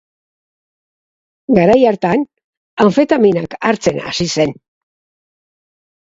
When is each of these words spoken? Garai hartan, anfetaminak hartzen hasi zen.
Garai 1.57 1.75
hartan, 1.89 2.23
anfetaminak 2.85 3.53
hartzen 3.69 4.01
hasi 4.05 4.27
zen. 4.39 4.55